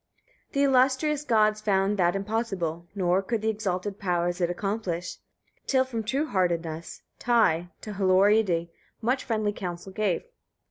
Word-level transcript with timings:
4. 0.51 0.53
The 0.53 0.63
illustrious 0.63 1.23
gods 1.23 1.61
found 1.61 1.95
that 1.97 2.15
impossible, 2.15 2.87
nor 2.95 3.21
could 3.21 3.43
the 3.43 3.49
exalted 3.51 3.99
powers 3.99 4.41
it 4.41 4.49
accomplish, 4.49 5.19
till 5.67 5.85
from 5.85 6.03
true 6.03 6.25
heartedness, 6.25 7.03
Ty 7.19 7.69
to 7.81 7.91
Hlorridi 7.93 8.69
much 9.03 9.23
friendly 9.23 9.53
counsel 9.53 9.91
gave. 9.91 10.23